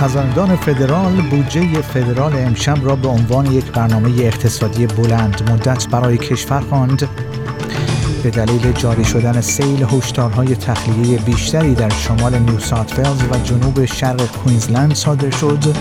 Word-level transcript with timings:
خزاندان 0.00 0.56
فدرال 0.56 1.12
بودجه 1.12 1.82
فدرال 1.82 2.32
امشب 2.34 2.78
را 2.82 2.96
به 2.96 3.08
عنوان 3.08 3.46
یک 3.46 3.64
برنامه 3.72 4.10
اقتصادی 4.18 4.86
بلند 4.86 5.50
مدت 5.50 5.88
برای 5.88 6.18
کشور 6.18 6.60
خواند 6.60 7.08
به 8.22 8.30
دلیل 8.30 8.72
جاری 8.72 9.04
شدن 9.04 9.40
سیل 9.40 9.86
هشدارهای 9.90 10.56
تخلیه 10.56 11.18
بیشتری 11.18 11.74
در 11.74 11.88
شمال 11.88 12.38
نیو 12.38 12.58
ساوت 12.58 12.98
و 13.32 13.38
جنوب 13.44 13.84
شرق 13.84 14.26
کوینزلند 14.26 14.94
صادر 14.94 15.30
شد 15.30 15.76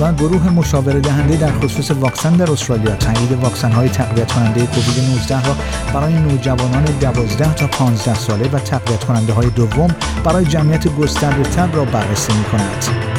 و 0.00 0.12
گروه 0.12 0.48
مشاوره 0.48 1.00
دهنده 1.00 1.36
در 1.36 1.52
خصوص 1.52 1.90
واکسن 1.90 2.36
در 2.36 2.50
استرالیا 2.50 2.96
تایید 2.96 3.32
واکسن 3.32 3.72
های 3.72 3.88
تقویت 3.88 4.32
کننده 4.32 4.66
کووید 4.66 5.10
19 5.10 5.46
را 5.46 5.56
برای 5.94 6.14
نوجوانان 6.14 6.84
12 6.84 7.54
تا 7.54 7.66
15 7.66 8.14
ساله 8.14 8.48
و 8.52 8.58
تقویت 8.58 9.04
کننده 9.04 9.32
های 9.32 9.50
دوم 9.50 9.88
برای 10.24 10.44
جمعیت 10.44 10.88
گسترده 10.88 11.42
تر 11.42 11.66
را 11.66 11.84
بررسی 11.84 12.32
می 12.32 12.44
کند. 12.44 13.11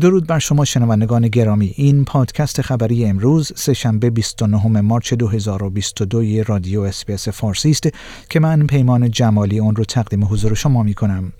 درود 0.00 0.26
بر 0.26 0.38
شما 0.38 0.64
شنوندگان 0.64 1.28
گرامی. 1.28 1.72
این 1.76 2.04
پادکست 2.04 2.62
خبری 2.62 3.04
امروز 3.04 3.52
سهشنبه 3.56 4.10
29 4.10 4.80
مارچ 4.80 5.14
2022 5.14 6.42
رادیو 6.42 6.80
اسپیس 6.80 7.28
فارسی 7.28 7.70
است 7.70 7.88
که 8.30 8.40
من 8.40 8.66
پیمان 8.66 9.10
جمالی 9.10 9.58
اون 9.58 9.76
رو 9.76 9.84
تقدیم 9.84 10.24
حضور 10.24 10.54
شما 10.54 10.82
می 10.82 10.94
کنم 10.94 11.32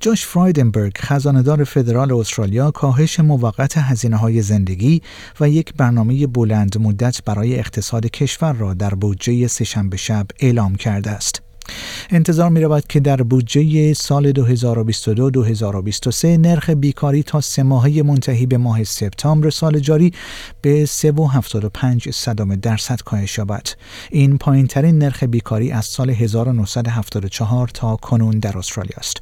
جاش 0.00 0.26
فرایدنبرگ 0.26 0.92
خزاندار 0.98 1.64
فدرال 1.64 2.12
استرالیا 2.12 2.70
کاهش 2.70 3.20
موقت 3.20 3.78
هزینه 3.78 4.16
های 4.16 4.42
زندگی 4.42 5.02
و 5.40 5.48
یک 5.48 5.74
برنامه 5.74 6.26
بلند 6.26 6.78
مدت 6.78 7.24
برای 7.24 7.58
اقتصاد 7.58 8.06
کشور 8.06 8.52
را 8.52 8.74
در 8.74 8.94
بودجه 8.94 9.46
سهشنبه 9.46 9.96
شب 9.96 10.26
اعلام 10.40 10.74
کرده 10.74 11.10
است. 11.10 11.49
انتظار 12.12 12.50
می 12.50 12.60
رود 12.60 12.86
که 12.86 13.00
در 13.00 13.16
بودجه 13.16 13.94
سال 13.94 14.32
2022-2023 14.32 16.24
نرخ 16.24 16.70
بیکاری 16.70 17.22
تا 17.22 17.40
سه 17.40 17.62
ماهه 17.62 18.02
منتهی 18.02 18.46
به 18.46 18.58
ماه 18.58 18.84
سپتامبر 18.84 19.50
سال 19.50 19.78
جاری 19.78 20.12
به 20.62 20.86
3.75 20.86 22.10
صدام 22.10 22.56
درصد 22.56 23.00
کاهش 23.00 23.38
یابد. 23.38 23.66
این 24.10 24.38
پایین 24.38 24.66
ترین 24.66 24.98
نرخ 24.98 25.22
بیکاری 25.22 25.70
از 25.70 25.84
سال 25.84 26.10
1974 26.10 27.68
تا 27.68 27.96
کنون 27.96 28.38
در 28.38 28.58
استرالیا 28.58 28.96
است. 28.96 29.16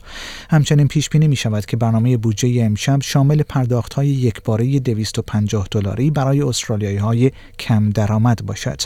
همچنین 0.51 0.89
پیش 0.89 1.09
بینی 1.09 1.29
می 1.29 1.37
شود 1.37 1.67
که 1.67 1.77
برنامه 1.77 2.17
بودجه 2.17 2.65
امشب 2.65 2.99
شامل 3.03 3.43
پرداخت 3.43 3.95
های 3.95 4.09
یکباره 4.09 4.79
250 4.79 5.67
دلاری 5.71 6.11
برای 6.11 6.43
استرالیایی 6.43 6.97
های 6.97 7.31
کم 7.59 7.91
درآمد 7.91 8.47
باشد. 8.47 8.81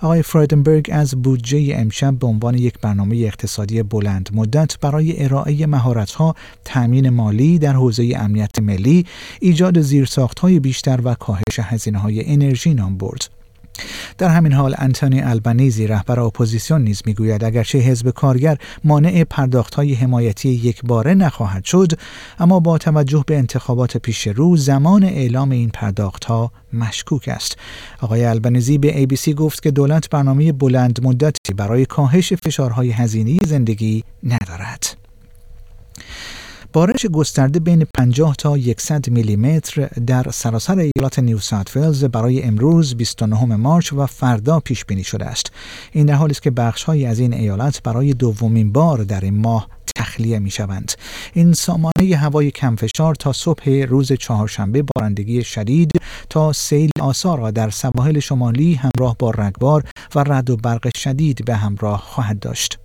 آقای 0.00 0.22
فرایدنبرگ 0.22 0.90
از 0.92 1.22
بودجه 1.22 1.74
امشب 1.76 2.18
به 2.18 2.26
عنوان 2.26 2.54
یک 2.54 2.74
برنامه 2.80 3.32
اقتصادی 3.42 3.82
بلند 3.82 4.30
مدت 4.32 4.78
برای 4.80 5.24
ارائه 5.24 5.66
مهارت‌ها، 5.66 6.34
تأمین 6.64 7.10
مالی 7.10 7.58
در 7.58 7.72
حوزه 7.72 8.12
امنیت 8.16 8.58
ملی، 8.58 9.06
ایجاد 9.40 9.80
زیرساخت‌های 9.80 10.60
بیشتر 10.60 11.00
و 11.04 11.14
کاهش 11.14 11.58
هزینه‌های 11.60 12.32
انرژی 12.32 12.74
نام 12.74 12.96
برد. 12.98 13.41
در 14.18 14.28
همین 14.28 14.52
حال 14.52 14.74
آنتونی 14.78 15.20
آلبانیزی 15.20 15.86
رهبر 15.86 16.20
اپوزیسیون 16.20 16.82
نیز 16.82 17.02
می‌گوید 17.06 17.44
اگرچه 17.44 17.78
حزب 17.78 18.10
کارگر 18.10 18.58
مانع 18.84 19.24
های 19.76 19.94
حمایتی 19.94 20.48
یک 20.48 20.82
باره 20.84 21.14
نخواهد 21.14 21.64
شد 21.64 21.92
اما 22.38 22.60
با 22.60 22.78
توجه 22.78 23.24
به 23.26 23.38
انتخابات 23.38 23.96
پیش 23.96 24.26
رو 24.26 24.56
زمان 24.56 25.04
اعلام 25.04 25.50
این 25.50 25.70
ها 26.26 26.52
مشکوک 26.72 27.28
است. 27.28 27.56
آقای 28.00 28.24
البنیزی 28.24 28.78
به 28.78 29.06
ABC 29.06 29.28
گفت 29.28 29.62
که 29.62 29.70
دولت 29.70 30.10
برنامه 30.10 30.52
بلند 30.52 31.04
مدتی 31.04 31.54
برای 31.56 31.86
کاهش 31.86 32.32
فشارهای 32.32 32.90
هزینی 32.90 33.38
زندگی 33.46 34.04
ندارد. 34.22 35.01
بارش 36.72 37.06
گسترده 37.06 37.60
بین 37.60 37.86
50 37.96 38.34
تا 38.34 38.56
100 38.78 39.10
میلیمتر 39.10 39.86
در 40.06 40.26
سراسر 40.30 40.78
ایالات 40.78 41.18
نیو 41.18 41.38
ساوت 41.38 41.76
ولز 41.76 42.04
برای 42.04 42.42
امروز 42.42 42.94
29 42.94 43.44
مارچ 43.44 43.92
و 43.92 44.06
فردا 44.06 44.60
پیش 44.60 44.84
بینی 44.84 45.04
شده 45.04 45.24
است. 45.24 45.52
این 45.92 46.06
در 46.06 46.14
حالی 46.14 46.30
است 46.30 46.42
که 46.42 46.50
بخشهایی 46.50 47.06
از 47.06 47.18
این 47.18 47.34
ایالت 47.34 47.82
برای 47.82 48.14
دومین 48.14 48.72
بار 48.72 49.04
در 49.04 49.20
این 49.20 49.38
ماه 49.38 49.68
تخلیه 49.96 50.38
می 50.38 50.50
شوند. 50.50 50.92
این 51.32 51.52
سامانه 51.52 52.16
هوای 52.16 52.50
کمفشار 52.50 53.14
تا 53.14 53.32
صبح 53.32 53.70
روز 53.70 54.12
چهارشنبه 54.12 54.84
بارندگی 54.96 55.44
شدید 55.44 55.90
تا 56.30 56.52
سیل 56.52 56.90
آسا 57.00 57.38
را 57.38 57.50
در 57.50 57.70
سواحل 57.70 58.18
شمالی 58.18 58.74
همراه 58.74 59.16
با 59.18 59.30
رگبار 59.30 59.84
و 60.14 60.24
رعد 60.26 60.50
و 60.50 60.56
برق 60.56 60.96
شدید 60.96 61.44
به 61.44 61.56
همراه 61.56 62.00
خواهد 62.00 62.38
داشت. 62.38 62.81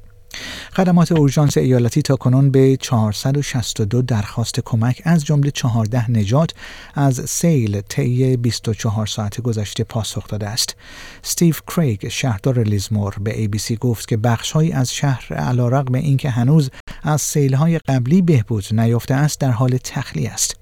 خدمات 0.76 1.12
اورژانس 1.12 1.58
ایالتی 1.58 2.02
تا 2.02 2.16
کنون 2.16 2.52
به 2.52 2.78
462 2.78 4.02
درخواست 4.02 4.60
کمک 4.60 5.02
از 5.06 5.26
جمله 5.26 5.52
14 5.52 6.12
نجات 6.12 6.54
از 6.96 7.22
سیل 7.30 7.82
طی 7.82 8.38
24 8.38 9.06
ساعت 9.06 9.42
گذشته 9.42 9.84
پاسخ 9.84 10.28
داده 10.28 10.48
است. 10.48 10.76
استیو 11.24 11.56
کریگ 11.68 12.08
شهردار 12.08 12.64
لیزمور 12.64 13.16
به 13.22 13.48
ABC 13.48 13.74
گفت 13.80 14.08
که 14.08 14.18
بخشهایی 14.18 14.72
از 14.72 14.94
شهر 14.94 15.34
علیرغم 15.34 15.94
اینکه 15.94 16.30
هنوز 16.30 16.70
از 17.04 17.22
سیلهای 17.22 17.80
قبلی 17.80 18.22
بهبود 18.22 18.66
نیافته 18.72 19.14
است 19.14 19.40
در 19.40 19.52
حال 19.52 19.78
تخلیه 19.84 20.32
است. 20.32 20.56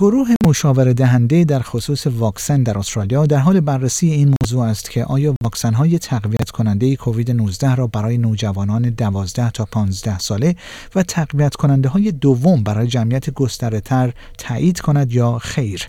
گروه 0.00 0.28
مشاوره 0.46 0.94
دهنده 0.94 1.44
در 1.44 1.60
خصوص 1.60 2.06
واکسن 2.06 2.62
در 2.62 2.78
استرالیا 2.78 3.26
در 3.26 3.38
حال 3.38 3.60
بررسی 3.60 4.10
این 4.10 4.34
موضوع 4.42 4.64
است 4.64 4.90
که 4.90 5.04
آیا 5.04 5.34
واکسن 5.42 5.74
های 5.74 5.98
تقویت 5.98 6.50
کننده 6.50 6.96
کووید 6.96 7.30
19 7.30 7.74
را 7.74 7.86
برای 7.86 8.18
نوجوانان 8.18 8.82
12 8.82 9.50
تا 9.50 9.64
15 9.64 10.18
ساله 10.18 10.56
و 10.94 11.02
تقویت 11.02 11.54
کننده 11.54 11.88
های 11.88 12.12
دوم 12.12 12.62
برای 12.62 12.86
جمعیت 12.86 13.30
گسترده 13.30 13.80
تر 13.80 14.12
تایید 14.38 14.80
کند 14.80 15.12
یا 15.12 15.38
خیر؟ 15.38 15.88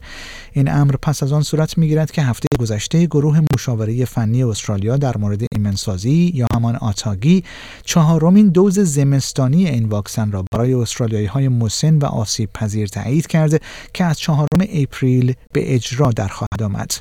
این 0.53 0.71
امر 0.71 0.95
پس 1.01 1.23
از 1.23 1.31
آن 1.31 1.43
صورت 1.43 1.77
می 1.77 1.87
گیرد 1.87 2.11
که 2.11 2.21
هفته 2.21 2.47
گذشته 2.59 3.05
گروه 3.05 3.41
مشاوره 3.53 4.05
فنی 4.05 4.43
استرالیا 4.43 4.97
در 4.97 5.17
مورد 5.17 5.50
ایمنسازی 5.61 6.31
یا 6.35 6.47
همان 6.53 6.75
آتاگی 6.75 7.43
چهارمین 7.85 8.49
دوز 8.49 8.79
زمستانی 8.79 9.67
این 9.67 9.85
واکسن 9.85 10.31
را 10.31 10.45
برای 10.51 10.73
استرالیایی 10.73 11.25
های 11.25 11.47
مسن 11.47 11.97
و 11.97 12.05
آسیب 12.05 12.49
پذیر 12.53 12.87
تایید 12.87 13.27
کرده 13.27 13.59
که 13.93 14.05
از 14.05 14.19
چهارم 14.19 14.61
اپریل 14.73 15.33
به 15.53 15.75
اجرا 15.75 16.11
در 16.11 16.27
خواهد 16.27 16.63
آمد. 16.63 16.91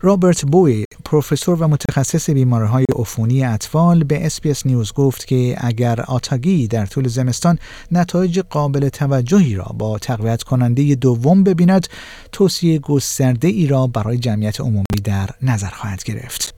رابرت 0.00 0.44
بوی 0.44 0.84
پروفسور 1.04 1.62
و 1.62 1.68
متخصص 1.68 2.30
های 2.30 2.84
عفونی 2.98 3.44
اطفال 3.44 4.04
به 4.04 4.26
SBS 4.26 4.66
News 4.66 4.92
گفت 4.92 5.26
که 5.26 5.56
اگر 5.58 6.00
ATAGI 6.00 6.68
در 6.68 6.86
طول 6.86 7.08
زمستان 7.08 7.58
نتایج 7.92 8.38
قابل 8.38 8.88
توجهی 8.88 9.54
را 9.54 9.74
با 9.78 9.98
تقویت 9.98 10.42
کننده 10.42 10.94
دوم 10.94 11.44
ببیند 11.44 11.86
توصیه 12.32 12.78
گسترده 12.78 13.48
ای 13.48 13.66
را 13.66 13.86
برای 13.86 14.18
جمعیت 14.18 14.60
عمومی 14.60 15.00
در 15.04 15.30
نظر 15.42 15.70
خواهد 15.70 16.02
گرفت. 16.04 16.57